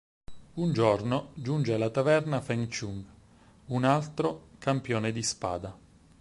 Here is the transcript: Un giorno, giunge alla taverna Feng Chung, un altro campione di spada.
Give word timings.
Un 0.55 0.73
giorno, 0.73 1.29
giunge 1.35 1.75
alla 1.75 1.91
taverna 1.91 2.41
Feng 2.41 2.67
Chung, 2.73 3.05
un 3.67 3.83
altro 3.83 4.47
campione 4.57 5.11
di 5.11 5.21
spada. 5.21 5.77